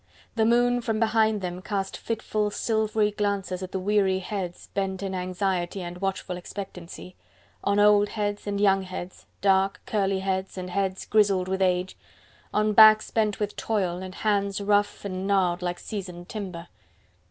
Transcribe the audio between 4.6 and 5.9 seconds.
bent in anxiety